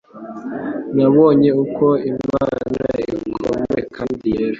[0.95, 2.61] Nabonye uko Imana
[3.13, 4.49] ikomeye kandi yera